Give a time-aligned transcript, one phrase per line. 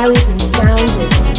[0.00, 1.29] carries in sound is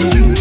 [0.00, 0.39] you.